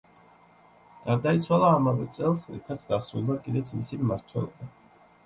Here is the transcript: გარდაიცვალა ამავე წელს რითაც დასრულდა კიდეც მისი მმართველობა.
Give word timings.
გარდაიცვალა 1.09 1.69
ამავე 1.79 2.07
წელს 2.15 2.45
რითაც 2.53 2.87
დასრულდა 2.93 3.37
კიდეც 3.45 3.71
მისი 3.81 4.01
მმართველობა. 4.01 4.71